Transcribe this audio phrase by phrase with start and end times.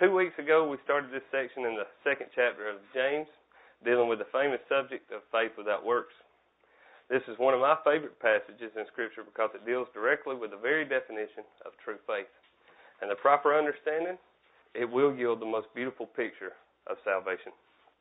[0.00, 3.28] Two weeks ago, we started this section in the second chapter of James,
[3.84, 6.16] dealing with the famous subject of faith without works.
[7.12, 10.56] This is one of my favorite passages in Scripture because it deals directly with the
[10.56, 12.32] very definition of true faith.
[13.04, 14.16] And the proper understanding,
[14.72, 16.56] it will yield the most beautiful picture
[16.88, 17.52] of salvation.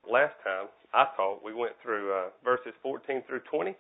[0.08, 3.76] Last time, I thought we went through uh, verses 14 through 20,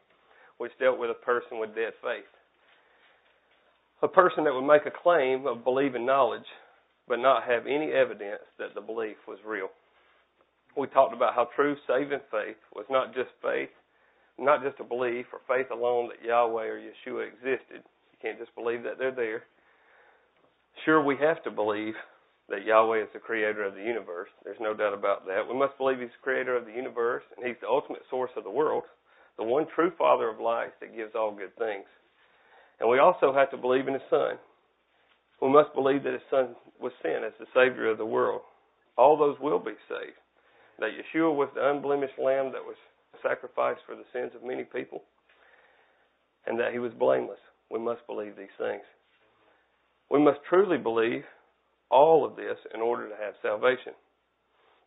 [0.60, 2.28] which dealt with a person with dead faith.
[4.04, 6.52] A person that would make a claim of believing knowledge
[7.10, 9.70] but not have any evidence that the belief was real.
[10.78, 13.74] We talked about how true saving faith was not just faith,
[14.38, 17.82] not just a belief or faith alone that Yahweh or Yeshua existed.
[17.82, 19.44] You can't just believe that they're there.
[20.86, 21.96] Sure, we have to believe
[22.48, 24.30] that Yahweh is the creator of the universe.
[24.44, 25.48] There's no doubt about that.
[25.50, 28.44] We must believe He's the creator of the universe and He's the ultimate source of
[28.44, 28.84] the world,
[29.38, 31.86] the one true Father of lights that gives all good things.
[32.80, 34.38] And we also have to believe in His Son,
[35.42, 38.42] we must believe that his son was sent as the Savior of the world.
[38.98, 40.18] All those will be saved.
[40.80, 42.76] That Yeshua was the unblemished lamb that was
[43.24, 45.04] sacrificed for the sins of many people.
[46.46, 47.40] And that he was blameless.
[47.70, 48.84] We must believe these things.
[50.10, 51.24] We must truly believe
[51.92, 53.94] all of this in order to have salvation.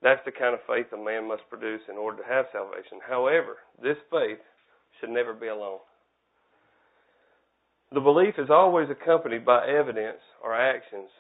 [0.03, 2.99] That's the kind of faith a man must produce in order to have salvation.
[3.09, 4.39] However, this faith
[4.99, 5.79] should never be alone.
[7.93, 11.11] The belief is always accompanied by evidence or actions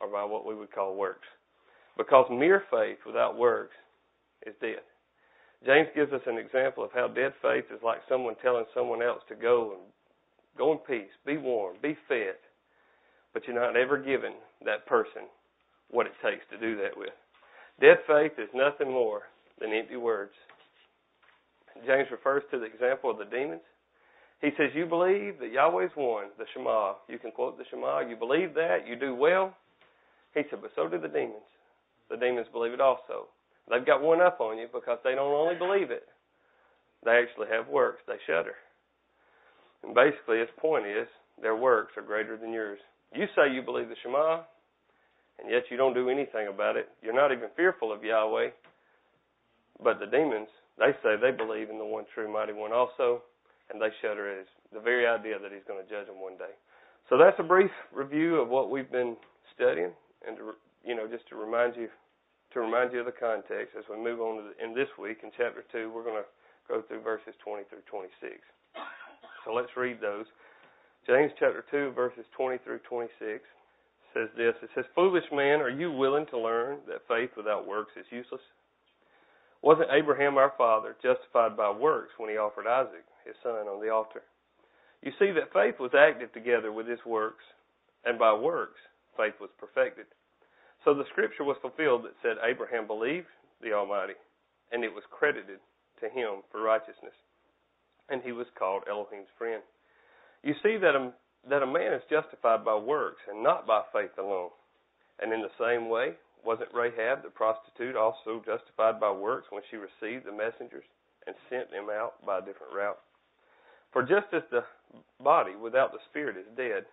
[0.00, 1.28] or by what we would call works.
[1.98, 3.74] Because mere faith without works
[4.46, 4.80] is dead.
[5.66, 9.20] James gives us an example of how dead faith is like someone telling someone else
[9.28, 9.82] to go and
[10.56, 12.40] go in peace, be warm, be fed,
[13.34, 15.28] but you're not ever giving that person
[15.90, 17.12] what it takes to do that with.
[17.78, 19.22] Dead faith is nothing more
[19.60, 20.32] than empty words.
[21.86, 23.60] James refers to the example of the demons
[24.42, 26.94] he says, You believe that Yahweh's one, the Shema.
[27.08, 28.00] You can quote the Shema.
[28.00, 28.86] You believe that.
[28.86, 29.54] You do well.
[30.34, 31.46] He said, But so do the demons.
[32.10, 33.28] The demons believe it also.
[33.70, 36.08] They've got one up on you because they don't only believe it,
[37.04, 38.02] they actually have works.
[38.06, 38.54] They shudder.
[39.84, 41.06] And basically, his point is
[41.40, 42.78] their works are greater than yours.
[43.14, 44.42] You say you believe the Shema,
[45.38, 46.88] and yet you don't do anything about it.
[47.00, 48.50] You're not even fearful of Yahweh.
[49.82, 50.48] But the demons,
[50.78, 53.22] they say they believe in the one true mighty one also,
[53.70, 56.54] and they shudder at the very idea that he's going to judge them one day.
[57.08, 59.16] So that's a brief review of what we've been
[59.54, 59.92] studying,
[60.26, 60.52] and to,
[60.84, 61.88] you know, just to remind you,
[62.54, 65.18] to remind you of the context as we move on to the, in this week
[65.22, 66.28] in chapter two, we're going to
[66.68, 68.38] go through verses 20 through 26.
[69.44, 70.26] So let's read those.
[71.06, 73.42] James chapter 2, verses 20 through 26
[74.14, 74.54] says this.
[74.62, 78.40] It says, Foolish man, are you willing to learn that faith without works is useless?
[79.62, 83.04] Wasn't Abraham our father justified by works when he offered Isaac?
[83.24, 84.22] his son on the altar.
[85.02, 87.44] You see that faith was active together with his works,
[88.04, 88.78] and by works
[89.16, 90.06] faith was perfected.
[90.84, 93.30] So the scripture was fulfilled that said Abraham believed
[93.62, 94.14] the Almighty,
[94.72, 95.58] and it was credited
[96.00, 97.14] to him for righteousness,
[98.08, 99.62] and he was called Elohim's friend.
[100.42, 101.12] You see that a,
[101.48, 104.50] that a man is justified by works and not by faith alone.
[105.20, 106.14] And in the same way,
[106.44, 110.84] wasn't Rahab the prostitute also justified by works when she received the messengers
[111.26, 112.98] and sent them out by a different route?
[113.92, 114.64] For just as the
[115.22, 116.84] body without the spirit is dead,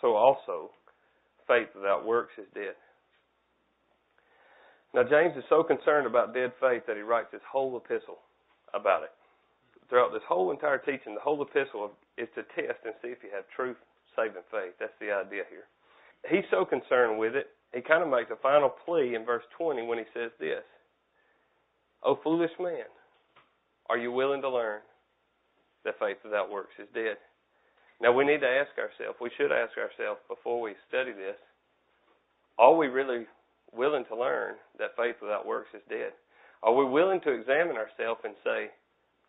[0.00, 0.70] so also
[1.46, 2.74] faith without works is dead.
[4.94, 8.18] Now, James is so concerned about dead faith that he writes this whole epistle
[8.72, 9.12] about it.
[9.88, 13.28] Throughout this whole entire teaching, the whole epistle is to test and see if you
[13.34, 13.76] have true
[14.16, 14.72] saving faith.
[14.80, 15.68] That's the idea here.
[16.28, 19.86] He's so concerned with it, he kind of makes a final plea in verse 20
[19.86, 20.64] when he says this
[22.02, 22.86] O foolish man,
[23.88, 24.80] are you willing to learn?
[25.84, 27.16] that faith without works is dead.
[28.00, 31.36] Now we need to ask ourselves, we should ask ourselves before we study this,
[32.58, 33.26] are we really
[33.72, 36.12] willing to learn that faith without works is dead?
[36.62, 38.70] Are we willing to examine ourselves and say,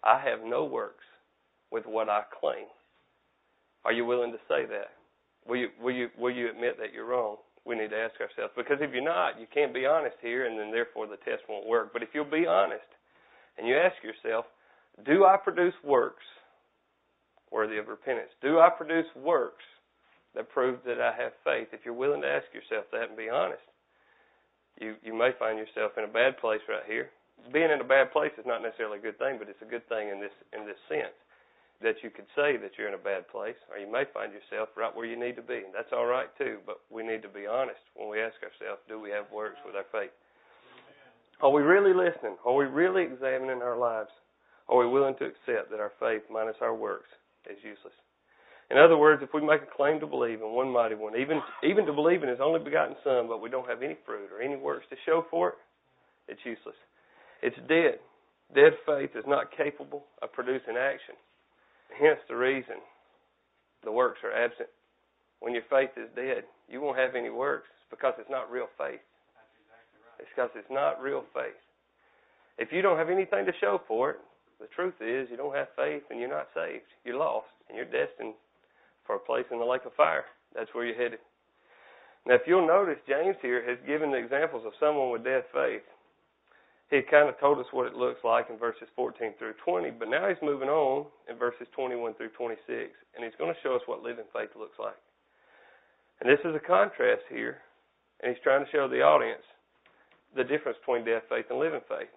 [0.03, 1.05] I have no works
[1.71, 2.65] with what I claim?
[3.85, 4.91] Are you willing to say that?
[5.47, 7.37] Will you, will you, will you admit that you're wrong?
[7.69, 8.49] We need to ask ourselves.
[8.57, 11.69] Because if you're not, you can't be honest here, and then therefore the test won't
[11.69, 11.93] work.
[11.93, 12.89] But if you'll be honest
[13.59, 14.45] and you ask yourself,
[15.05, 16.25] do I produce works
[17.51, 18.33] worthy of repentance?
[18.41, 19.61] Do I produce works
[20.33, 21.69] that prove that I have faith?
[21.71, 23.61] If you're willing to ask yourself that and be honest,
[24.81, 27.11] you you may find yourself in a bad place right here.
[27.53, 29.87] Being in a bad place is not necessarily a good thing, but it's a good
[29.87, 31.13] thing in this in this sense
[31.81, 34.69] that you could say that you're in a bad place, or you may find yourself
[34.75, 35.63] right where you need to be.
[35.63, 38.83] And that's all right too, but we need to be honest when we ask ourselves,
[38.87, 40.11] do we have works with our faith?
[41.41, 42.35] Are we really listening?
[42.43, 44.11] Are we really examining our lives?
[44.67, 47.09] Are we willing to accept that our faith minus our works
[47.47, 47.95] is useless.
[48.69, 51.41] In other words, if we make a claim to believe in one mighty one, even
[51.63, 54.41] even to believe in his only begotten Son, but we don't have any fruit or
[54.41, 55.55] any works to show for it,
[56.27, 56.77] it's useless.
[57.41, 57.97] It's dead.
[58.53, 61.15] Dead faith is not capable of producing action.
[61.99, 62.75] Hence the reason
[63.83, 64.69] the works are absent.
[65.39, 69.03] When your faith is dead, you won't have any works because it's not real faith.
[70.19, 71.59] It's because it's not real faith.
[72.57, 74.17] If you don't have anything to show for it,
[74.59, 76.87] the truth is you don't have faith and you're not saved.
[77.05, 78.33] You're lost and you're destined
[79.05, 80.25] for a place in the lake of fire.
[80.53, 81.19] That's where you're headed.
[82.25, 85.87] Now, if you'll notice, James here has given the examples of someone with dead faith.
[86.89, 90.09] He kind of told us what it looks like in verses 14 through 20, but
[90.09, 92.65] now he's moving on in verses 21 through 26,
[93.13, 94.97] and he's going to show us what living faith looks like.
[96.19, 97.59] And this is a contrast here,
[98.21, 99.45] and he's trying to show the audience
[100.35, 102.09] the difference between dead faith and living faith.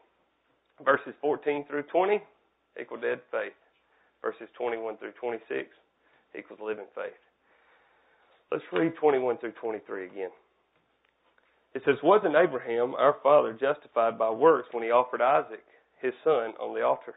[0.85, 2.21] Verses 14 through 20
[2.81, 3.53] equal dead faith.
[4.23, 5.69] Verses 21 through 26
[6.39, 7.21] equals living faith.
[8.51, 10.31] Let's read 21 through 23 again.
[11.75, 15.65] It says, Wasn't Abraham, our father, justified by works when he offered Isaac,
[16.01, 17.15] his son, on the altar?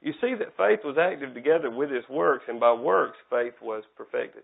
[0.00, 3.84] You see that faith was active together with his works, and by works faith was
[3.96, 4.42] perfected.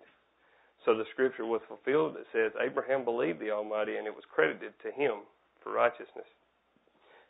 [0.85, 4.73] So the scripture was fulfilled that says, Abraham believed the Almighty, and it was credited
[4.85, 5.27] to him
[5.63, 6.29] for righteousness.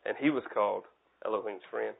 [0.04, 0.84] And he was called
[1.24, 1.94] Elohim's friend.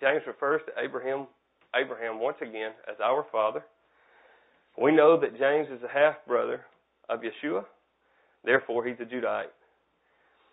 [0.00, 1.26] James refers to Abraham
[1.74, 3.62] Abraham once again as our father.
[4.80, 6.62] We know that James is a half brother
[7.08, 7.64] of Yeshua,
[8.46, 9.52] therefore he's a Judite.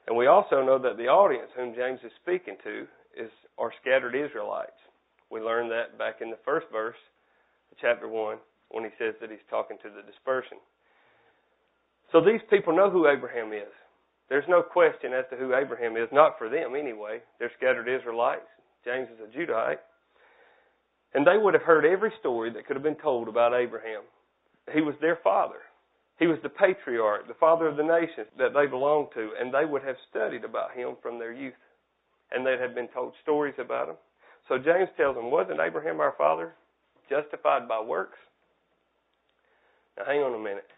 [0.07, 2.85] And we also know that the audience whom James is speaking to
[3.15, 4.75] is are scattered Israelites.
[5.31, 6.99] We learned that back in the first verse
[7.71, 8.37] of chapter 1
[8.69, 10.57] when he says that he's talking to the dispersion.
[12.11, 13.71] So these people know who Abraham is.
[14.29, 17.21] There's no question as to who Abraham is, not for them anyway.
[17.39, 18.49] They're scattered Israelites.
[18.83, 19.77] James is a Judite.
[21.13, 24.01] And they would have heard every story that could have been told about Abraham.
[24.73, 25.61] He was their father.
[26.23, 29.65] He was the patriarch, the father of the nations that they belonged to, and they
[29.65, 31.59] would have studied about him from their youth.
[32.31, 33.97] And they'd have been told stories about him.
[34.47, 36.53] So James tells them, Wasn't Abraham our father
[37.09, 38.17] justified by works?
[39.97, 40.71] Now hang on a minute.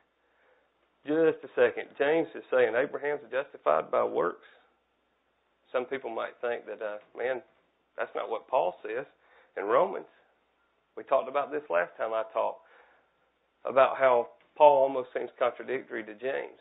[1.06, 1.94] Just a second.
[1.96, 4.48] James is saying Abraham's justified by works.
[5.72, 7.44] Some people might think that, uh, man,
[8.00, 9.06] that's not what Paul says
[9.58, 10.10] in Romans.
[10.98, 12.62] We talked about this last time I talked
[13.64, 16.60] about how Paul almost seems contradictory to James.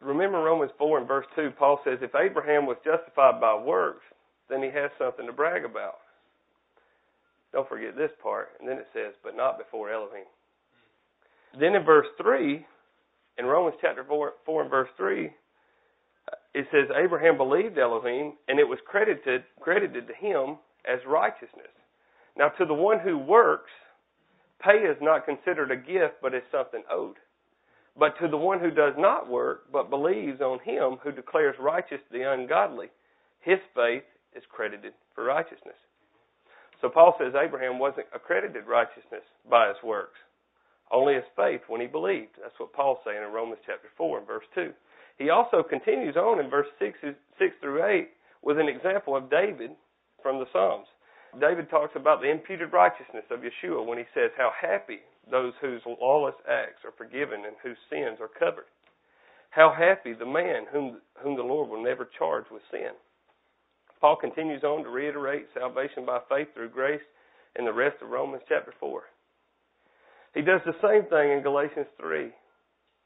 [0.00, 4.04] Remember Romans 4 and verse 2, Paul says, if Abraham was justified by works,
[4.48, 5.98] then he has something to brag about.
[7.52, 8.50] Don't forget this part.
[8.60, 10.26] And then it says, but not before Elohim.
[11.58, 12.64] Then in verse 3,
[13.38, 15.30] in Romans chapter 4, 4 and verse 3,
[16.54, 21.72] it says Abraham believed Elohim and it was credited credited to him as righteousness.
[22.36, 23.70] Now, to the one who works,
[24.62, 27.16] pay is not considered a gift, but is something owed.
[27.98, 32.00] But to the one who does not work, but believes on him who declares righteous
[32.10, 32.88] the ungodly,
[33.40, 34.04] his faith
[34.36, 35.76] is credited for righteousness.
[36.80, 40.18] So Paul says Abraham wasn't accredited righteousness by his works,
[40.92, 42.38] only his faith when he believed.
[42.40, 44.70] That's what Paul's saying in Romans chapter 4 and verse 2.
[45.18, 48.08] He also continues on in verse 6, 6 through 8
[48.42, 49.72] with an example of David
[50.22, 50.86] from the Psalms.
[51.36, 55.82] David talks about the imputed righteousness of Yeshua when he says how happy those whose
[56.00, 58.64] lawless acts are forgiven and whose sins are covered.
[59.50, 62.92] How happy the man whom, whom the Lord will never charge with sin.
[64.00, 67.02] Paul continues on to reiterate salvation by faith through grace
[67.56, 69.02] in the rest of Romans chapter 4.
[70.34, 72.30] He does the same thing in Galatians 3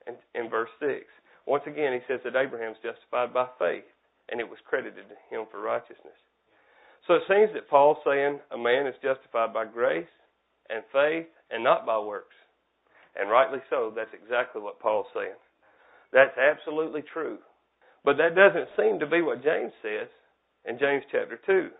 [0.07, 1.07] and in verse 6.
[1.47, 3.87] Once again, he says that Abraham's justified by faith,
[4.29, 6.19] and it was credited to him for righteousness.
[7.07, 10.11] So it seems that Paul's saying a man is justified by grace
[10.71, 12.35] and faith and not by works.
[13.19, 15.37] And rightly so, that's exactly what Paul's saying.
[16.13, 17.39] That's absolutely true.
[18.05, 20.09] But that doesn't seem to be what James says
[20.65, 21.71] in James chapter 2.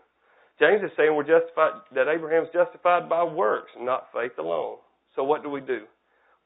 [0.59, 4.77] James is saying we're justified, that Abraham's justified by works, not faith alone.
[5.15, 5.81] So what do we do?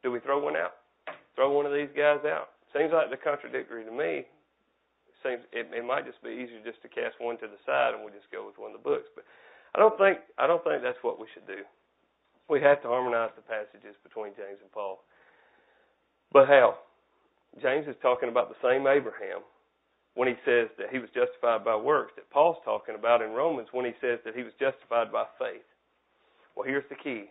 [0.03, 0.73] Do we throw one out?
[1.35, 2.49] Throw one of these guys out?
[2.73, 4.25] Seems like they're contradictory to me
[5.23, 8.03] seems it, it might just be easier just to cast one to the side and
[8.03, 9.09] we just go with one of the books.
[9.15, 9.25] But
[9.75, 11.61] I don't think I don't think that's what we should do.
[12.49, 15.03] We have to harmonize the passages between James and Paul.
[16.31, 16.79] But how?
[17.61, 19.43] James is talking about the same Abraham
[20.17, 23.69] when he says that he was justified by works that Paul's talking about in Romans
[23.71, 25.65] when he says that he was justified by faith.
[26.55, 27.25] Well, here's the key.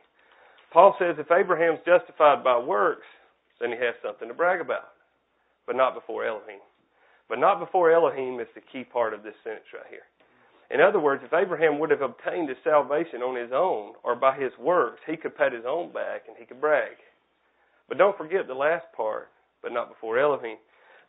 [0.72, 3.06] Paul says if Abraham's justified by works,
[3.60, 4.94] then he has something to brag about,
[5.66, 6.60] but not before Elohim.
[7.28, 10.06] But not before Elohim is the key part of this sentence right here.
[10.70, 14.36] In other words, if Abraham would have obtained his salvation on his own or by
[14.36, 16.96] his works, he could pat his own back and he could brag.
[17.88, 19.28] But don't forget the last part,
[19.62, 20.56] but not before Elohim.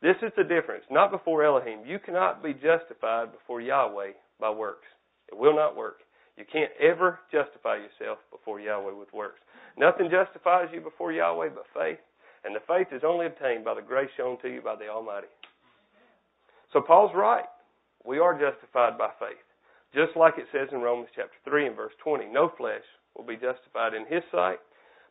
[0.01, 0.83] This is the difference.
[0.91, 1.79] Not before Elohim.
[1.85, 4.85] You cannot be justified before Yahweh by works.
[5.27, 5.97] It will not work.
[6.37, 9.39] You can't ever justify yourself before Yahweh with works.
[9.75, 11.99] Nothing justifies you before Yahweh but faith,
[12.45, 15.27] and the faith is only obtained by the grace shown to you by the Almighty.
[16.73, 17.45] So Paul's right.
[18.05, 19.37] We are justified by faith.
[19.93, 22.83] Just like it says in Romans chapter 3 and verse 20, no flesh
[23.15, 24.59] will be justified in his sight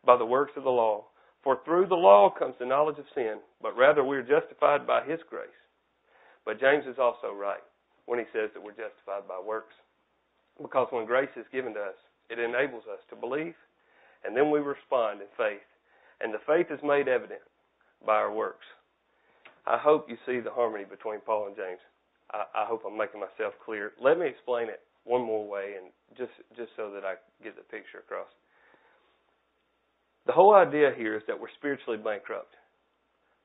[0.05, 1.05] by the works of the law.
[1.43, 5.05] For through the law comes the knowledge of sin, but rather we are justified by
[5.05, 5.49] his grace.
[6.45, 7.63] But James is also right
[8.07, 9.75] when he says that we're justified by works.
[10.61, 11.99] Because when grace is given to us,
[12.31, 13.55] it enables us to believe,
[14.25, 15.67] and then we respond in faith.
[16.21, 17.43] And the faith is made evident
[18.05, 18.65] by our works.
[19.67, 21.81] I hope you see the harmony between Paul and James.
[22.33, 23.93] I, I hope I'm making myself clear.
[24.01, 27.63] Let me explain it one more way, and just just so that I get the
[27.63, 28.31] picture across.
[30.27, 32.55] The whole idea here is that we're spiritually bankrupt.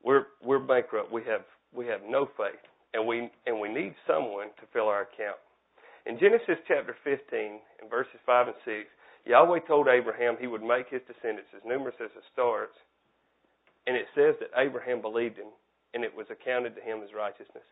[0.03, 1.11] We're we're bankrupt.
[1.11, 2.61] We have we have no faith,
[2.93, 5.37] and we and we need someone to fill our account.
[6.05, 8.89] In Genesis chapter 15, in verses 5 and 6,
[9.25, 12.73] Yahweh told Abraham he would make his descendants as numerous as the stars,
[13.85, 15.53] and it says that Abraham believed him,
[15.93, 17.65] and it was accounted to him as righteousness.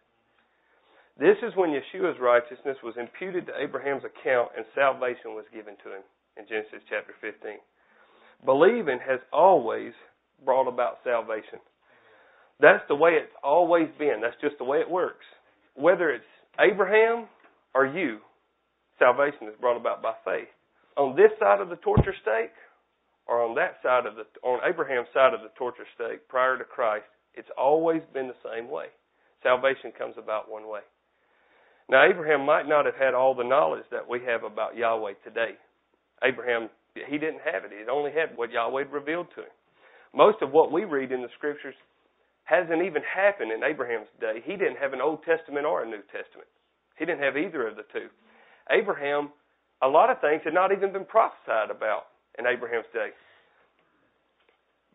[1.19, 5.99] This is when Yeshua's righteousness was imputed to Abraham's account and salvation was given to
[5.99, 6.03] him
[6.37, 7.59] in Genesis chapter 15.
[8.45, 9.91] Believing has always
[10.45, 11.59] brought about salvation.
[12.59, 14.19] That's the way it's always been.
[14.21, 15.25] That's just the way it works.
[15.75, 17.27] Whether it's Abraham
[17.75, 18.19] or you,
[18.97, 20.47] salvation is brought about by faith.
[20.95, 22.55] On this side of the torture stake,
[23.27, 26.63] or on that side of the on Abraham's side of the torture stake prior to
[26.63, 28.85] Christ, it's always been the same way.
[29.43, 30.81] Salvation comes about one way.
[31.89, 35.57] Now, Abraham might not have had all the knowledge that we have about Yahweh today.
[36.23, 37.71] Abraham, he didn't have it.
[37.71, 39.55] He only had what Yahweh revealed to him.
[40.13, 41.75] Most of what we read in the scriptures
[42.43, 44.41] hasn't even happened in Abraham's day.
[44.43, 46.49] He didn't have an Old Testament or a New Testament.
[46.97, 48.09] He didn't have either of the two.
[48.69, 49.29] Abraham,
[49.81, 53.09] a lot of things had not even been prophesied about in Abraham's day.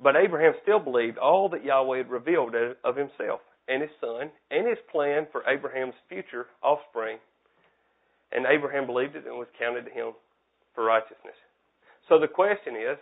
[0.02, 4.68] But Abraham still believed all that Yahweh had revealed of himself and his son and
[4.68, 7.18] his plan for Abraham's future offspring.
[8.32, 10.12] And Abraham believed it and was counted to him
[10.74, 11.38] for righteousness.
[12.08, 12.98] So the question is,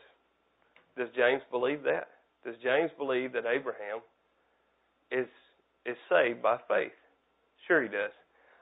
[0.96, 2.08] does James believe that?
[2.44, 4.00] Does James believe that Abraham
[5.10, 5.26] is
[5.86, 6.92] is saved by faith?
[7.66, 8.12] Sure he does.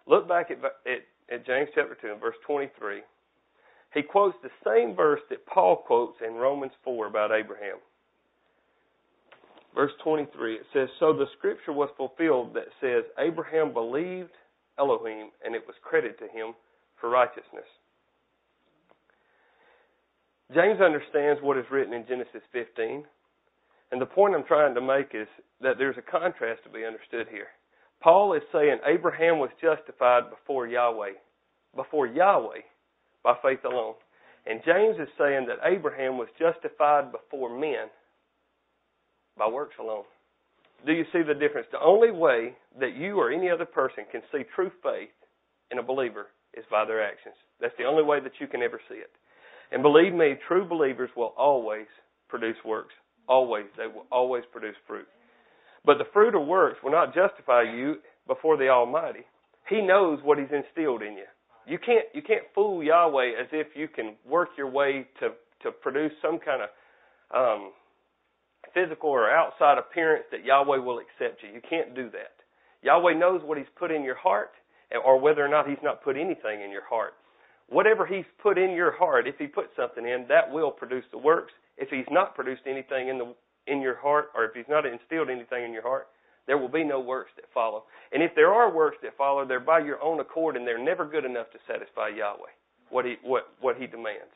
[0.07, 3.01] Look back at, at, at James chapter 2 and verse 23.
[3.93, 7.79] He quotes the same verse that Paul quotes in Romans 4 about Abraham.
[9.75, 14.31] Verse 23, it says, So the scripture was fulfilled that says, Abraham believed
[14.79, 16.55] Elohim, and it was credited to him
[17.01, 17.69] for righteousness.
[20.53, 23.05] James understands what is written in Genesis 15,
[23.93, 25.29] and the point I'm trying to make is
[25.61, 27.47] that there's a contrast to be understood here.
[28.03, 31.13] Paul is saying Abraham was justified before Yahweh,
[31.77, 32.63] before Yahweh,
[33.23, 33.95] by faith alone.
[34.47, 37.89] And James is saying that Abraham was justified before men
[39.41, 40.05] by works alone.
[40.87, 41.67] Do you see the difference?
[41.73, 45.09] The only way that you or any other person can see true faith
[45.73, 47.35] in a believer is by their actions.
[47.61, 49.11] That's the only way that you can ever see it.
[49.73, 51.87] And believe me, true believers will always
[52.29, 52.93] produce works.
[53.29, 53.65] Always.
[53.79, 55.07] They will always produce fruit.
[55.87, 59.25] But the fruit of works will not justify you before the Almighty.
[59.71, 61.25] He knows what He's instilled in you.
[61.67, 65.31] You can't you can't fool Yahweh as if you can work your way to
[65.63, 66.69] to produce some kind of
[67.33, 67.73] um,
[68.75, 71.53] physical or outside appearance that Yahweh will accept you.
[71.53, 72.35] You can't do that.
[72.83, 74.53] Yahweh knows what He's put in your heart,
[75.05, 77.15] or whether or not He's not put anything in your heart.
[77.69, 81.19] Whatever He's put in your heart, if He put something in, that will produce the
[81.19, 81.53] works.
[81.77, 83.35] If He's not produced anything in the
[83.67, 86.09] in your heart, or if He's not instilled anything in your heart,
[86.47, 87.85] there will be no works that follow.
[88.13, 91.05] And if there are works that follow, they're by your own accord, and they're never
[91.05, 92.51] good enough to satisfy Yahweh
[92.91, 94.35] what He what what He demands.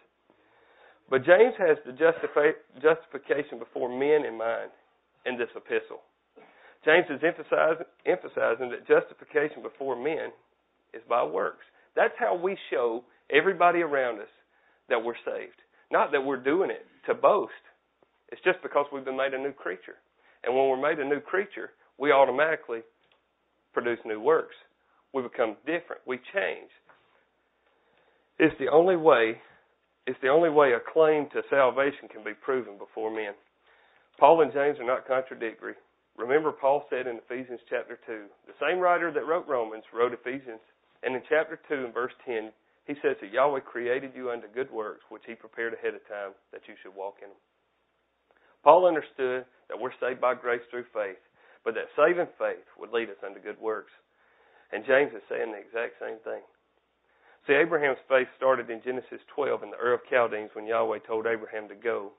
[1.11, 4.71] But James has the justification before men in mind
[5.27, 6.01] in this epistle.
[6.85, 10.33] James is emphasizing, emphasizing that justification before men
[10.93, 11.65] is by works.
[11.97, 14.29] That's how we show everybody around us
[14.89, 15.57] that we're saved.
[15.91, 17.53] Not that we're doing it to boast.
[18.33, 19.97] It's just because we've been made a new creature.
[20.43, 22.81] And when we're made a new creature, we automatically
[23.73, 24.55] produce new works.
[25.13, 26.03] We become different.
[26.07, 26.71] We change.
[28.39, 29.41] It's the only way
[30.07, 33.33] it's the only way a claim to salvation can be proven before men.
[34.19, 35.75] Paul and James are not contradictory.
[36.17, 40.61] Remember, Paul said in Ephesians chapter 2, the same writer that wrote Romans wrote Ephesians,
[41.03, 42.53] And in chapter 2 and verse 10,
[42.87, 46.37] he says that Yahweh created you unto good works, which he prepared ahead of time
[46.53, 47.43] that you should walk in them.
[48.63, 51.21] Paul understood that we're saved by grace through faith,
[51.65, 53.93] but that saving faith would lead us unto good works.
[54.73, 56.45] And James is saying the exact same thing.
[57.47, 61.27] See, Abraham's faith started in Genesis 12 in the Ur of Chaldeans when Yahweh told
[61.27, 62.13] Abraham to go.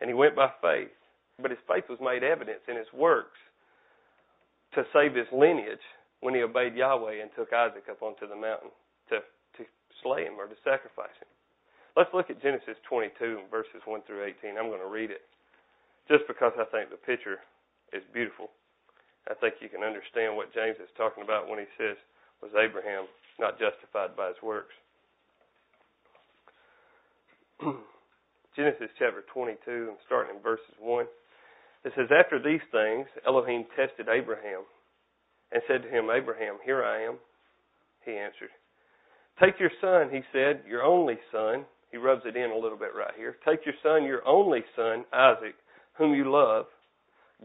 [0.00, 0.90] And he went by faith.
[1.40, 3.38] But his faith was made evidence in his works
[4.74, 5.84] to save his lineage
[6.20, 8.72] when he obeyed Yahweh and took Isaac up onto the mountain
[9.12, 9.20] to,
[9.60, 9.62] to
[10.02, 11.30] slay him or to sacrifice him.
[11.94, 14.58] Let's look at Genesis 22 verses 1 through 18.
[14.58, 15.22] I'm going to read it
[16.08, 17.38] just because I think the picture
[17.92, 18.50] is beautiful.
[19.28, 21.96] I think you can understand what James is talking about when he says,
[22.42, 23.06] Was Abraham
[23.40, 24.74] not justified by his works?
[28.56, 31.06] Genesis chapter 22, I'm starting in verses 1.
[31.84, 34.64] It says, After these things, Elohim tested Abraham
[35.52, 37.16] and said to him, Abraham, here I am.
[38.04, 38.50] He answered,
[39.42, 41.66] Take your son, he said, your only son.
[41.90, 43.36] He rubs it in a little bit right here.
[43.46, 45.54] Take your son, your only son, Isaac,
[45.98, 46.66] whom you love,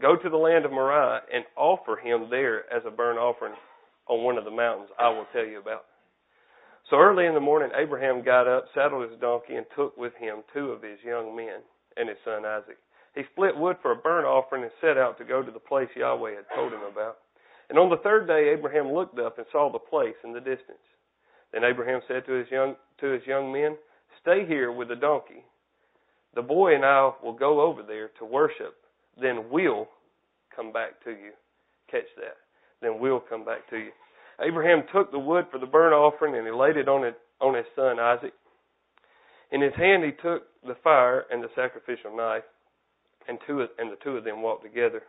[0.00, 3.54] go to the land of Moriah and offer him there as a burnt offering
[4.08, 5.84] on one of the mountains I will tell you about.
[6.90, 10.42] So early in the morning, Abraham got up, saddled his donkey, and took with him
[10.52, 11.60] two of his young men
[11.96, 12.78] and his son Isaac.
[13.14, 15.88] He split wood for a burnt offering and set out to go to the place
[15.94, 17.18] Yahweh had told him about.
[17.68, 20.82] And on the third day, Abraham looked up and saw the place in the distance.
[21.52, 23.78] Then Abraham said to his young to his young men,
[24.20, 25.44] "Stay here with the donkey.
[26.34, 28.76] The boy and I will go over there to worship.
[29.16, 29.88] Then we'll
[30.54, 31.32] come back to you.
[31.88, 32.36] Catch that.
[32.82, 33.92] Then we'll come back to you.
[34.40, 37.54] Abraham took the wood for the burnt offering and he laid it on it on
[37.54, 38.34] his son Isaac.
[39.52, 42.44] In his hand he took the fire and the sacrificial knife,
[43.28, 45.02] and two and the two of them walked together.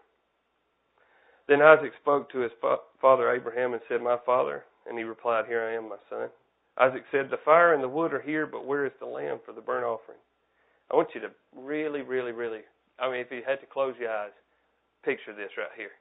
[1.47, 2.51] Then Isaac spoke to his
[3.01, 6.29] father Abraham and said, "My father." And he replied, "Here I am, my son."
[6.77, 9.53] Isaac said, "The fire and the wood are here, but where is the lamb for
[9.53, 10.19] the burnt offering?"
[10.91, 12.61] I want you to really, really, really,
[12.99, 14.31] I mean, if you had to close your eyes,
[15.03, 15.91] picture this right here.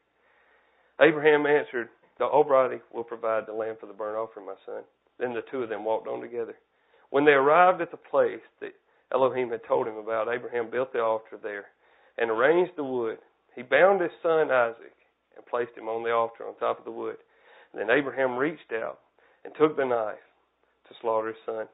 [1.03, 4.83] Abraham answered, The Almighty will provide the lamb for the burnt offering, my son.
[5.19, 6.55] Then the two of them walked on together.
[7.11, 8.73] When they arrived at the place that
[9.13, 11.67] Elohim had told him about, Abraham built the altar there
[12.19, 13.19] and arranged the wood.
[13.55, 14.97] He bound his son Isaac
[15.37, 17.17] and placed him on the altar on top of the wood.
[17.73, 19.01] And then Abraham reached out
[19.45, 20.23] and took the knife
[20.89, 21.67] to slaughter his son.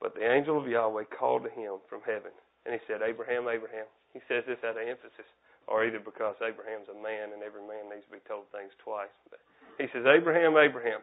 [0.00, 2.32] But the angel of Yahweh called to him from heaven,
[2.64, 3.84] and he said, Abraham, Abraham.
[4.14, 5.28] He says this out of emphasis,
[5.70, 9.14] or either because Abraham's a man and every man needs to be told things twice.
[9.30, 9.38] But
[9.78, 11.00] he says, Abraham, Abraham.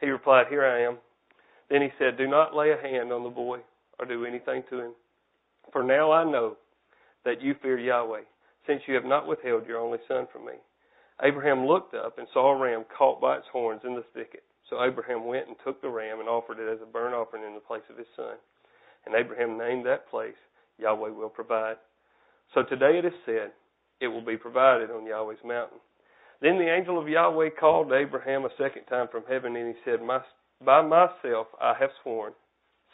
[0.00, 0.96] He replied, Here I am.
[1.68, 3.60] Then he said, Do not lay a hand on the boy
[4.00, 4.92] or do anything to him.
[5.72, 6.56] For now I know
[7.24, 8.24] that you fear Yahweh,
[8.66, 10.54] since you have not withheld your only son from me.
[11.22, 14.44] Abraham looked up and saw a ram caught by its horns in the thicket.
[14.68, 17.54] So Abraham went and took the ram and offered it as a burnt offering in
[17.54, 18.36] the place of his son.
[19.04, 20.36] And Abraham named that place
[20.78, 21.76] Yahweh will provide.
[22.54, 23.52] So today it is said,
[24.00, 25.78] it will be provided on Yahweh's mountain.
[26.40, 30.00] Then the angel of Yahweh called Abraham a second time from heaven, and he said,
[30.64, 32.32] By myself I have sworn,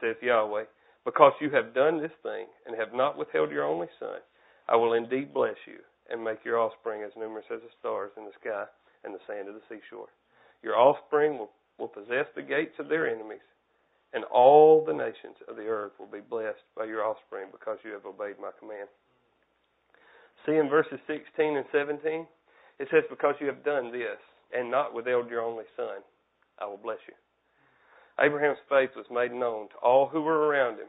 [0.01, 0.65] says Yahweh,
[1.05, 4.21] because you have done this thing and have not withheld your only son,
[4.69, 8.25] I will indeed bless you and make your offspring as numerous as the stars in
[8.25, 8.65] the sky
[9.05, 10.09] and the sand of the seashore.
[10.63, 13.45] Your offspring will will possess the gates of their enemies,
[14.13, 17.93] and all the nations of the earth will be blessed by your offspring because you
[17.93, 18.89] have obeyed my command.
[20.47, 22.27] See in verses 16 and 17,
[22.79, 24.19] it says, Because you have done this
[24.57, 26.03] and not withheld your only son,
[26.59, 27.15] I will bless you.
[28.25, 30.89] Abraham's faith was made known to all who were around him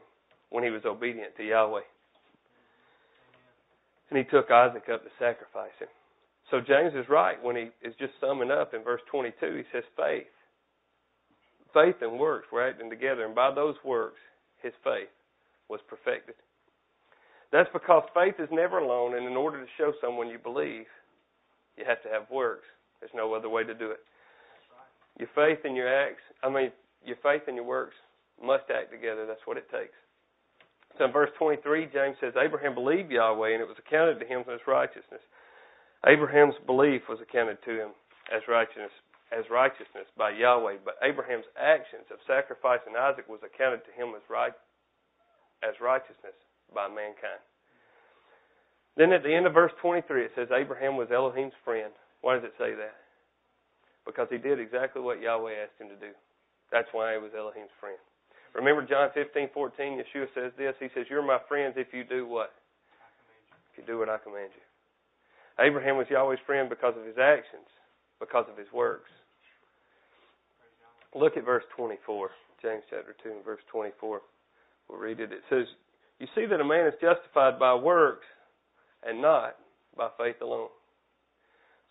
[0.50, 1.86] when he was obedient to Yahweh.
[4.10, 5.88] And he took Isaac up to sacrifice him.
[6.50, 9.34] So James is right when he is just summing up in verse 22.
[9.40, 10.26] He says, Faith
[11.74, 14.20] faith and works were acting together, and by those works,
[14.62, 15.10] his faith
[15.68, 16.36] was perfected.
[17.54, 20.90] That's because faith is never alone, and in order to show someone you believe,
[21.78, 22.66] you have to have works.
[22.98, 24.02] There's no other way to do it.
[25.22, 26.74] Your faith and your acts, I mean,
[27.06, 27.94] your faith and your works
[28.42, 29.22] must act together.
[29.22, 29.94] That's what it takes.
[30.98, 34.42] So in verse 23, James says, Abraham believed Yahweh, and it was accounted to him
[34.50, 35.22] as righteousness.
[36.10, 37.90] Abraham's belief was accounted to him
[38.34, 38.90] as righteousness
[39.30, 44.22] as righteousness by Yahweh, but Abraham's actions of sacrificing Isaac was accounted to him as
[44.30, 44.52] right
[45.62, 46.34] as righteousness
[46.72, 47.42] by mankind.
[48.96, 51.90] Then at the end of verse 23 it says Abraham was Elohim's friend.
[52.22, 52.96] Why does it say that?
[54.06, 56.12] Because he did exactly what Yahweh asked him to do.
[56.70, 57.98] That's why he was Elohim's friend.
[58.54, 60.74] Remember John 15, 14, Yeshua says this.
[60.78, 62.52] He says, You're my friends if you do what?
[63.72, 64.62] If you do what I command you.
[65.64, 67.66] Abraham was Yahweh's friend because of his actions,
[68.20, 69.10] because of his works.
[71.14, 72.30] Look at verse 24,
[72.62, 74.20] James chapter 2 and verse 24.
[74.88, 75.30] We'll read it.
[75.32, 75.66] It says,
[76.24, 78.24] You see that a man is justified by works
[79.04, 79.60] and not
[79.94, 80.72] by faith alone.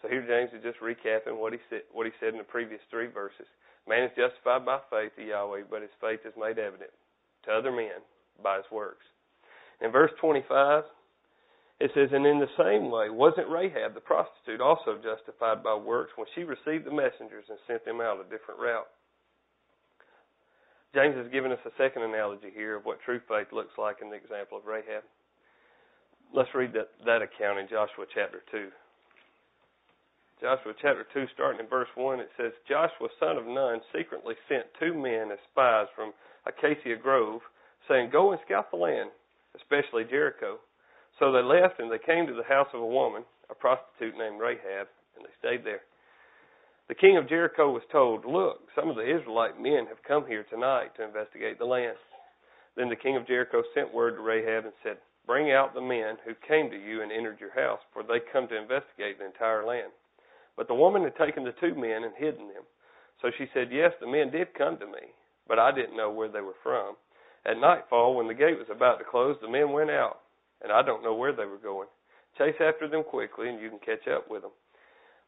[0.01, 2.81] So here James is just recapping what he said what he said in the previous
[2.89, 3.45] three verses.
[3.87, 6.89] Man is justified by faith to Yahweh, but his faith is made evident
[7.45, 8.01] to other men
[8.41, 9.05] by his works.
[9.85, 10.81] In verse 25,
[11.79, 16.13] it says, And in the same way, wasn't Rahab the prostitute also justified by works
[16.17, 18.89] when she received the messengers and sent them out a different route?
[20.93, 24.09] James has given us a second analogy here of what true faith looks like in
[24.09, 25.01] the example of Rahab.
[26.33, 28.69] Let's read that, that account in Joshua chapter 2.
[30.41, 34.65] Joshua chapter 2, starting in verse 1, it says, Joshua son of Nun secretly sent
[34.79, 36.13] two men as spies from
[36.45, 37.41] Acacia Grove,
[37.87, 39.09] saying, Go and scout the land,
[39.55, 40.57] especially Jericho.
[41.17, 44.41] So they left and they came to the house of a woman, a prostitute named
[44.41, 45.81] Rahab, and they stayed there.
[46.89, 50.43] The king of Jericho was told, Look, some of the Israelite men have come here
[50.49, 51.95] tonight to investigate the land.
[52.75, 56.17] Then the king of Jericho sent word to Rahab and said, Bring out the men
[56.25, 59.65] who came to you and entered your house, for they come to investigate the entire
[59.65, 59.91] land.
[60.57, 62.63] But the woman had taken the two men and hidden them.
[63.21, 65.15] So she said, Yes, the men did come to me,
[65.47, 66.95] but I didn't know where they were from.
[67.45, 70.19] At nightfall, when the gate was about to close, the men went out,
[70.61, 71.87] and I don't know where they were going.
[72.37, 74.51] Chase after them quickly, and you can catch up with them.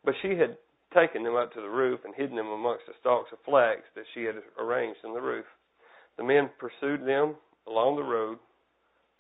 [0.03, 0.57] But she had
[0.95, 4.05] taken them up to the roof and hidden them amongst the stalks of flax that
[4.13, 5.45] she had arranged in the roof.
[6.17, 7.35] The men pursued them
[7.67, 8.39] along the road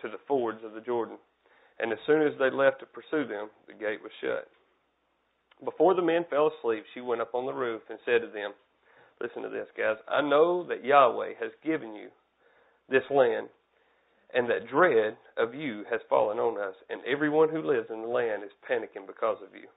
[0.01, 1.17] to the fords of the Jordan,
[1.79, 4.47] and as soon as they left to pursue them, the gate was shut.
[5.63, 8.51] Before the men fell asleep, she went up on the roof and said to them,
[9.21, 9.95] Listen to this, guys.
[10.09, 12.09] I know that Yahweh has given you
[12.89, 13.47] this land,
[14.33, 18.07] and that dread of you has fallen on us, and everyone who lives in the
[18.07, 19.67] land is panicking because of you.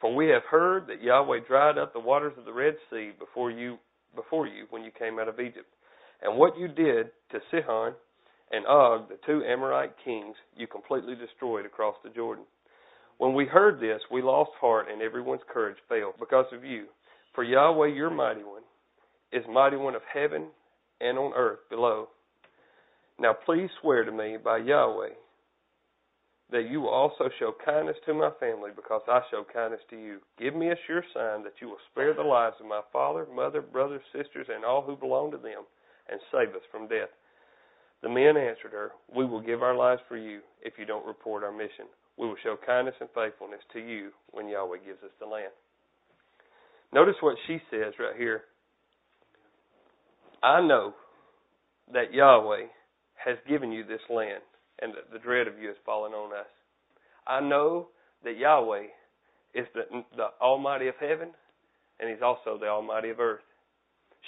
[0.00, 3.50] For we have heard that Yahweh dried up the waters of the Red Sea before
[3.50, 3.78] you
[4.16, 5.68] before you when you came out of Egypt.
[6.22, 7.92] And what you did to Sihon
[8.50, 12.44] and Og, the two Amorite kings, you completely destroyed across the Jordan.
[13.18, 16.86] When we heard this, we lost heart and everyone's courage failed because of you.
[17.34, 18.62] For Yahweh, your mighty one,
[19.32, 20.48] is mighty one of heaven
[21.00, 22.08] and on earth below.
[23.18, 25.10] Now please swear to me by Yahweh
[26.52, 30.18] that you will also show kindness to my family because I show kindness to you.
[30.38, 33.62] Give me a sure sign that you will spare the lives of my father, mother,
[33.62, 35.62] brothers, sisters, and all who belong to them,
[36.10, 37.08] and save us from death.
[38.02, 41.44] The men answered her, We will give our lives for you if you don't report
[41.44, 41.86] our mission.
[42.16, 45.52] We will show kindness and faithfulness to you when Yahweh gives us the land.
[46.92, 48.42] Notice what she says right here.
[50.42, 50.94] I know
[51.92, 52.66] that Yahweh
[53.24, 54.42] has given you this land
[54.80, 56.46] and the, dread of you has fallen on us.
[57.26, 57.88] I know
[58.24, 58.86] that Yahweh
[59.54, 59.82] is the,
[60.16, 61.30] the Almighty of heaven,
[61.98, 63.42] and He's also the Almighty of earth.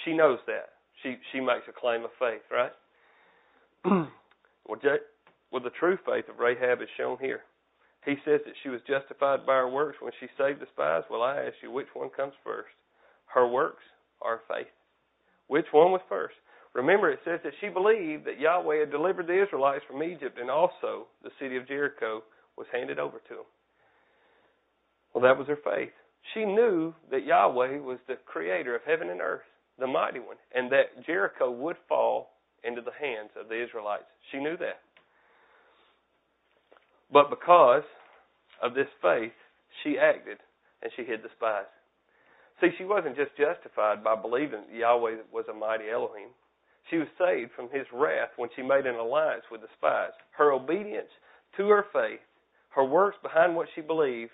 [0.05, 0.69] She knows that.
[1.01, 2.71] She she makes a claim of faith, right?
[3.85, 4.79] well,
[5.51, 7.41] well, the true faith of Rahab is shown here.
[8.05, 11.03] He says that she was justified by her works when she saved the spies.
[11.09, 12.73] Well, I ask you, which one comes first?
[13.27, 13.83] Her works
[14.19, 14.67] or faith?
[15.47, 16.35] Which one was first?
[16.73, 20.49] Remember, it says that she believed that Yahweh had delivered the Israelites from Egypt and
[20.49, 22.23] also the city of Jericho
[22.57, 23.49] was handed over to them.
[25.13, 25.93] Well, that was her faith.
[26.33, 29.45] She knew that Yahweh was the creator of heaven and earth,
[29.77, 32.29] the mighty one, and that Jericho would fall
[32.63, 34.05] into the hands of the Israelites.
[34.31, 34.81] She knew that.
[37.11, 37.83] But because
[38.63, 39.33] of this faith,
[39.83, 40.37] she acted
[40.81, 41.69] and she hid the spies.
[42.61, 46.29] See, she wasn't just justified by believing that Yahweh was a mighty Elohim.
[46.89, 50.11] She was saved from his wrath when she made an alliance with the spies.
[50.31, 51.09] Her obedience
[51.57, 52.19] to her faith,
[52.69, 54.31] her works behind what she believed,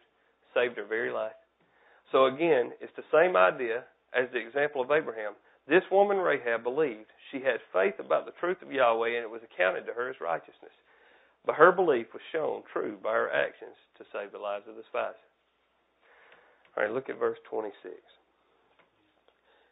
[0.54, 1.38] saved her very life.
[2.12, 3.84] So again, it's the same idea
[4.14, 5.34] as the example of Abraham.
[5.68, 7.12] This woman Rahab believed.
[7.32, 10.20] She had faith about the truth of Yahweh and it was accounted to her as
[10.20, 10.74] righteousness.
[11.46, 14.84] But her belief was shown true by her actions to save the lives of the
[14.90, 15.20] spies.
[16.76, 17.94] All right, look at verse 26.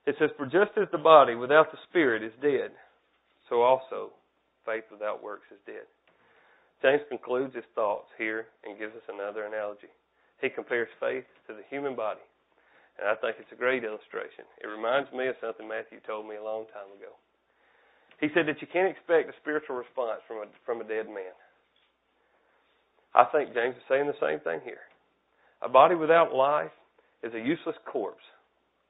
[0.08, 2.72] It says, For just as the body without the spirit is dead,
[3.52, 4.16] so also
[4.66, 5.84] faith without works is dead.
[6.82, 9.92] James concludes his thoughts here and gives us another analogy.
[10.40, 12.24] He compares faith to the human body.
[12.98, 14.48] And I think it's a great illustration.
[14.64, 17.12] It reminds me of something Matthew told me a long time ago.
[18.24, 21.36] He said that you can't expect a spiritual response from a, from a dead man.
[23.14, 24.88] I think James is saying the same thing here.
[25.62, 26.74] A body without life
[27.24, 28.24] is a useless corpse,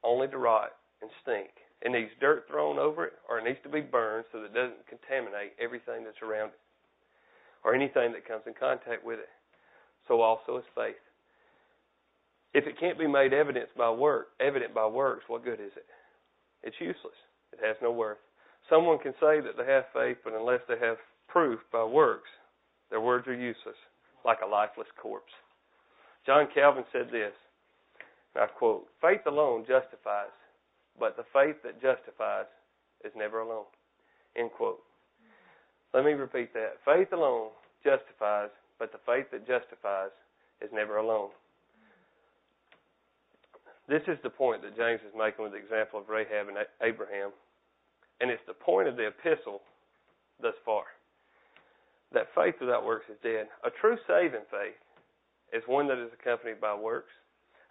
[0.03, 1.49] only to rot and stink.
[1.81, 4.53] It needs dirt thrown over it, or it needs to be burned so that it
[4.53, 6.61] doesn't contaminate everything that's around it,
[7.63, 9.29] or anything that comes in contact with it.
[10.07, 10.97] So also is faith.
[12.53, 15.85] If it can't be made evidence by work, evident by works, what good is it?
[16.63, 17.15] it's useless.
[17.53, 18.17] It has no worth.
[18.69, 22.29] Someone can say that they have faith, but unless they have proof by works,
[22.89, 23.79] their words are useless,
[24.25, 25.31] like a lifeless corpse.
[26.25, 27.31] John Calvin said this,
[28.35, 30.35] and I quote, Faith alone justifies,
[30.99, 32.49] but the faith that justifies
[33.05, 33.69] is never alone.
[34.35, 34.81] End quote.
[35.93, 36.77] Let me repeat that.
[36.85, 37.49] Faith alone
[37.83, 40.11] justifies, but the faith that justifies
[40.61, 41.29] is never alone.
[43.87, 47.31] This is the point that James is making with the example of Rahab and Abraham.
[48.19, 49.61] And it's the point of the epistle
[50.41, 50.83] thus far.
[52.11, 53.47] That faith without works is dead.
[53.63, 54.75] A true saving faith
[55.53, 57.13] is one that is accompanied by works.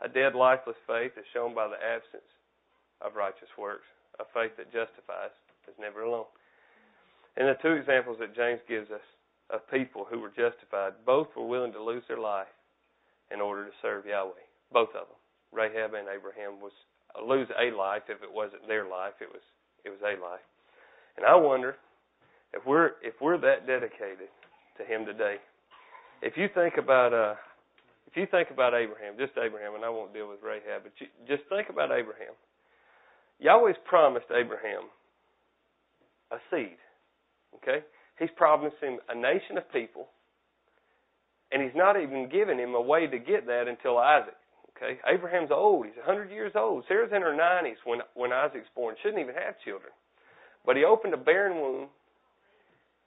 [0.00, 2.24] A dead, lifeless faith is shown by the absence
[3.00, 3.86] of righteous works.
[4.20, 5.34] A faith that justifies
[5.68, 6.30] is never alone.
[7.36, 9.04] And the two examples that James gives us
[9.50, 12.50] of people who were justified, both were willing to lose their life
[13.30, 14.40] in order to serve Yahweh.
[14.72, 15.20] Both of them.
[15.52, 16.72] Rahab and Abraham was
[17.14, 19.42] uh, lose a life if it wasn't their life, it was
[19.84, 20.42] it was a life.
[21.16, 21.76] And I wonder
[22.52, 24.28] if we're if we're that dedicated
[24.78, 25.36] to him today.
[26.22, 27.34] If you think about uh
[28.06, 31.06] if you think about Abraham, just Abraham, and I won't deal with Rahab, but you,
[31.28, 32.34] just think about Abraham.
[33.42, 34.88] Yahweh's promised Abraham
[36.30, 36.76] a seed.
[37.56, 37.84] Okay?
[38.18, 40.08] He's promised him a nation of people,
[41.52, 44.36] and he's not even given him a way to get that until Isaac.
[44.76, 46.84] Okay, Abraham's old; he's 100 years old.
[46.86, 48.94] Sarah's in her 90s when when Isaac's born.
[49.02, 49.88] Shouldn't even have children,
[50.66, 51.88] but he opened a barren womb,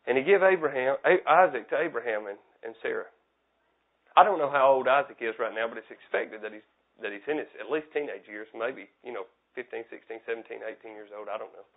[0.08, 3.06] and he gave Abraham Isaac to Abraham and, and Sarah.
[4.18, 6.65] I don't know how old Isaac is right now, but it's expected that he's
[7.02, 10.92] that he's in his at least teenage years, maybe you know 15, 16, 17, 18
[10.92, 11.28] years old.
[11.28, 11.68] I don't know.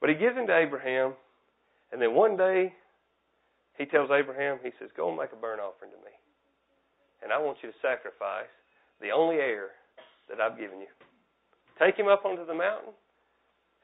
[0.00, 1.14] But he gives him to Abraham,
[1.92, 2.72] and then one day
[3.76, 6.12] he tells Abraham, he says, "Go and make a burnt offering to me,
[7.22, 8.50] and I want you to sacrifice
[9.00, 9.70] the only heir
[10.28, 10.88] that I've given you.
[11.78, 12.92] Take him up onto the mountain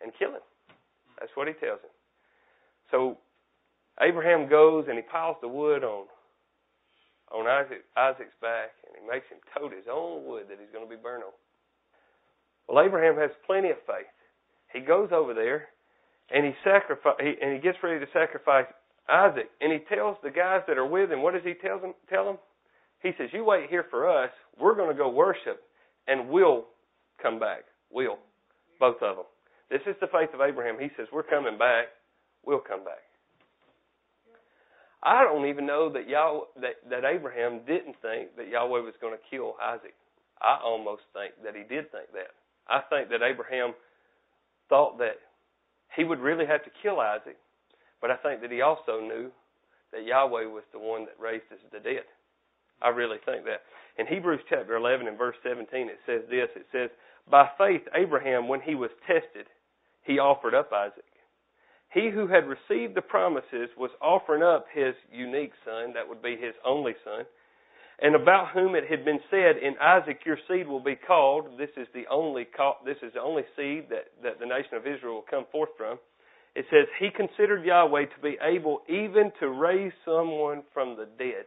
[0.00, 0.44] and kill him."
[1.18, 1.90] That's what he tells him.
[2.90, 3.18] So
[4.00, 6.06] Abraham goes and he piles the wood on
[7.32, 10.86] on Isaac, Isaac's back, and he makes him tote his own wood that he's going
[10.86, 11.34] to be burned on.
[12.68, 14.10] Well, Abraham has plenty of faith.
[14.72, 15.68] He goes over there,
[16.30, 18.66] and he sacrifice, and he gets ready to sacrifice
[19.08, 21.94] Isaac, and he tells the guys that are with him, what does he tell them?
[22.10, 22.38] Tell them?
[23.02, 24.30] He says, "You wait here for us.
[24.58, 25.62] We're going to go worship,
[26.08, 26.64] and we'll
[27.22, 27.64] come back.
[27.90, 28.18] We'll,
[28.80, 29.26] both of them.
[29.70, 30.78] This is the faith of Abraham.
[30.80, 31.86] He says, "We're coming back.
[32.44, 33.06] We'll come back."
[35.02, 39.14] I don't even know that Yahweh, that, that Abraham didn't think that Yahweh was going
[39.14, 39.94] to kill Isaac.
[40.42, 42.34] I almost think that he did think that.
[42.68, 43.74] I think that Abraham
[44.68, 45.16] thought that
[45.94, 47.36] he would really have to kill Isaac,
[48.00, 49.30] but I think that he also knew
[49.92, 52.04] that Yahweh was the one that raised the dead.
[52.82, 53.62] I really think that.
[53.98, 56.90] In Hebrews chapter 11 and verse 17, it says this it says,
[57.30, 59.46] By faith, Abraham, when he was tested,
[60.02, 61.04] he offered up Isaac.
[61.92, 66.36] He who had received the promises was offering up his unique son, that would be
[66.36, 67.24] his only son,
[67.98, 71.70] and about whom it had been said, "In Isaac your seed will be called." This
[71.76, 72.46] is the only
[72.84, 75.98] this is the only seed that that the nation of Israel will come forth from.
[76.54, 81.46] It says he considered Yahweh to be able even to raise someone from the dead,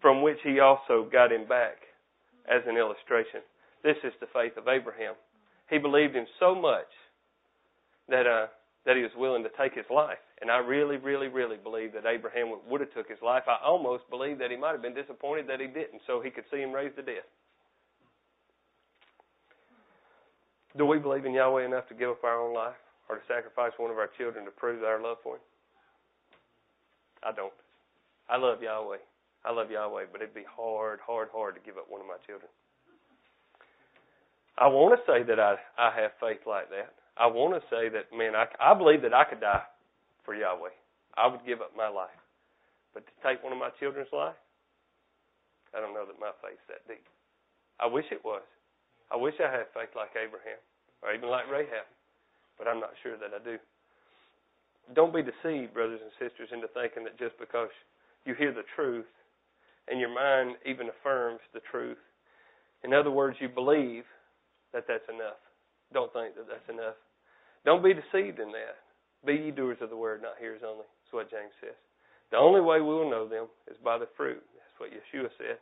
[0.00, 1.76] from which he also got him back
[2.46, 3.40] as an illustration.
[3.82, 5.14] This is the faith of Abraham.
[5.70, 6.88] He believed him so much
[8.08, 8.46] that uh,
[8.86, 10.22] that he was willing to take his life.
[10.40, 13.42] And I really, really, really believe that Abraham would have took his life.
[13.48, 16.44] I almost believe that he might have been disappointed that he didn't, so he could
[16.50, 17.26] see him raised to death.
[20.78, 22.76] Do we believe in Yahweh enough to give up our own life
[23.08, 25.42] or to sacrifice one of our children to prove our love for him?
[27.24, 27.52] I don't.
[28.28, 28.98] I love Yahweh.
[29.44, 32.18] I love Yahweh, but it'd be hard, hard, hard to give up one of my
[32.26, 32.50] children.
[34.58, 36.94] I want to say that I I have faith like that.
[37.16, 39.64] I want to say that, man, I, I believe that I could die
[40.24, 40.76] for Yahweh.
[41.16, 42.20] I would give up my life.
[42.92, 44.36] But to take one of my children's life,
[45.72, 47.04] I don't know that my faith's that deep.
[47.80, 48.44] I wish it was.
[49.12, 50.60] I wish I had faith like Abraham
[51.02, 51.88] or even like Rahab,
[52.58, 53.56] but I'm not sure that I do.
[54.94, 57.70] Don't be deceived, brothers and sisters, into thinking that just because
[58.24, 59.08] you hear the truth
[59.88, 62.00] and your mind even affirms the truth,
[62.84, 64.04] in other words, you believe
[64.72, 65.40] that that's enough.
[65.92, 66.98] Don't think that that's enough.
[67.64, 68.78] Don't be deceived in that.
[69.24, 70.86] Be ye doers of the word, not hearers only.
[70.86, 71.76] That's what James says.
[72.30, 74.42] The only way we will know them is by the fruit.
[74.54, 75.58] That's what Yeshua said.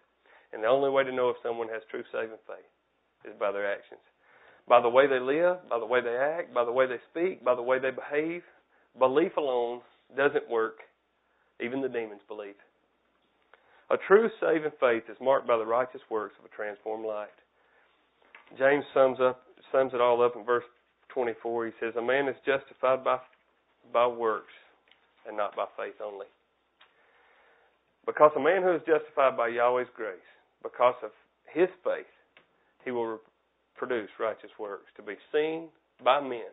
[0.53, 2.73] And the only way to know if someone has true saving faith
[3.25, 4.01] is by their actions.
[4.69, 7.45] By the way they live, by the way they act, by the way they speak,
[7.45, 8.43] by the way they behave.
[8.99, 9.81] Belief alone
[10.17, 10.79] doesn't work.
[11.61, 12.57] Even the demons believe.
[13.91, 17.29] A true saving faith is marked by the righteous works of a transformed life.
[18.59, 19.43] James sums up
[19.75, 20.65] sums it all up in verse
[21.09, 23.19] 24, he says, A man is justified by,
[23.93, 24.55] by works
[25.27, 26.27] and not by faith only.
[28.07, 30.29] Because a man who is justified by Yahweh's grace,
[30.63, 31.11] because of
[31.51, 32.07] his faith,
[32.85, 33.19] he will
[33.75, 35.69] produce righteous works to be seen
[36.05, 36.53] by men,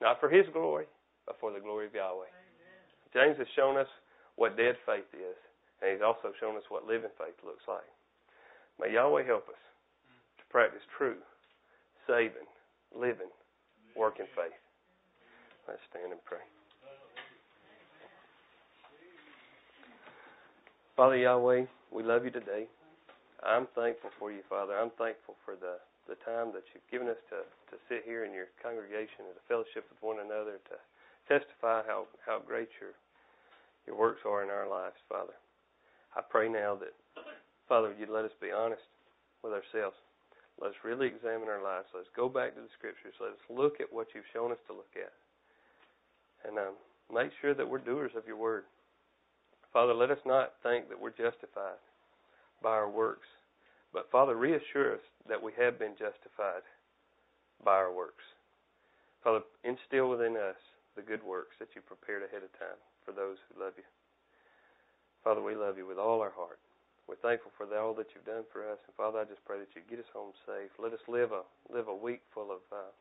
[0.00, 0.86] not for his glory,
[1.26, 2.28] but for the glory of Yahweh.
[2.30, 2.82] Amen.
[3.14, 3.88] James has shown us
[4.36, 5.38] what dead faith is,
[5.82, 7.88] and he's also shown us what living faith looks like.
[8.78, 9.62] May Yahweh help us
[10.38, 11.18] to practice true,
[12.08, 12.48] saving,
[12.96, 13.28] living,
[13.92, 14.56] working faith.
[15.68, 16.42] Let's stand and pray.
[20.96, 22.66] Father Yahweh, we love you today.
[23.44, 24.74] I'm thankful for you, Father.
[24.74, 28.32] I'm thankful for the, the time that you've given us to, to sit here in
[28.32, 30.76] your congregation and to fellowship with one another, to
[31.28, 32.96] testify how, how great your
[33.88, 35.32] your works are in our lives, Father.
[36.14, 36.92] I pray now that,
[37.68, 38.84] Father, you'd let us be honest
[39.42, 39.96] with ourselves.
[40.60, 41.86] Let us really examine our lives.
[41.94, 43.14] Let us go back to the Scriptures.
[43.20, 45.14] Let us look at what you've shown us to look at.
[46.46, 46.74] And um,
[47.12, 48.64] make sure that we're doers of your word.
[49.72, 51.78] Father, let us not think that we're justified
[52.62, 53.26] by our works,
[53.92, 56.66] but Father, reassure us that we have been justified
[57.64, 58.24] by our works.
[59.22, 60.58] Father, instill within us
[60.96, 63.84] the good works that you prepared ahead of time for those who love you.
[65.22, 66.58] Father, we love you with all our heart.
[67.08, 69.72] We're thankful for all that you've done for us, and Father, I just pray that
[69.72, 70.68] you get us home safe.
[70.76, 71.40] Let us live a
[71.72, 72.92] live a week full of uh,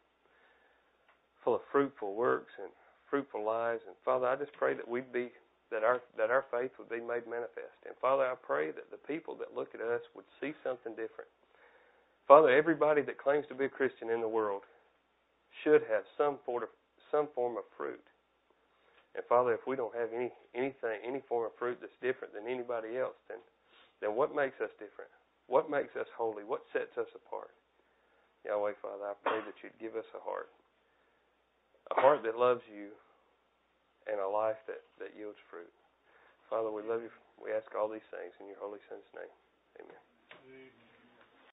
[1.43, 2.71] full of fruitful works and
[3.11, 3.83] fruitful lives.
[3.85, 5.35] And Father, I just pray that we'd be
[5.71, 7.75] that our that our faith would be made manifest.
[7.83, 11.27] And Father, I pray that the people that look at us would see something different.
[12.27, 14.63] Father, everybody that claims to be a Christian in the world
[15.63, 16.69] should have some form of
[17.11, 18.03] some form of fruit.
[19.15, 22.47] And Father, if we don't have any anything, any form of fruit that's different than
[22.47, 23.39] anybody else, then
[24.01, 25.11] then what makes us different?
[25.47, 26.43] What makes us holy?
[26.43, 27.55] What sets us apart?
[28.45, 30.51] Yahweh, Father, I pray that you'd give us a heart,
[31.91, 32.93] a heart that loves you
[34.07, 35.71] and a life that, that yields fruit.
[36.49, 37.11] Father, we love you.
[37.35, 39.33] We ask all these things in your Holy Son's name.
[39.83, 40.01] Amen.
[40.47, 40.86] Amen.